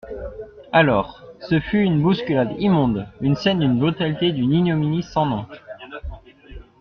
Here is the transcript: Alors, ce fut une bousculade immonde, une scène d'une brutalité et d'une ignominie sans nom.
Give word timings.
Alors, 0.71 1.21
ce 1.47 1.59
fut 1.59 1.83
une 1.83 2.01
bousculade 2.01 2.53
immonde, 2.57 3.05
une 3.21 3.35
scène 3.35 3.59
d'une 3.59 3.77
brutalité 3.77 4.29
et 4.29 4.33
d'une 4.33 4.51
ignominie 4.51 5.03
sans 5.03 5.27
nom. 5.27 5.45